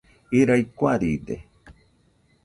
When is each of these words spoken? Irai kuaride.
Irai 0.37 0.63
kuaride. 0.77 1.37